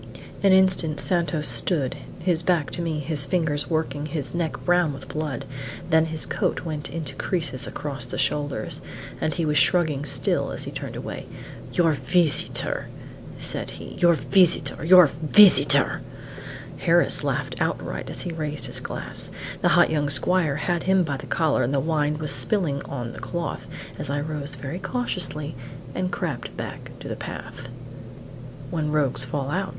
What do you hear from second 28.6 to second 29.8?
"When rogues fall out!"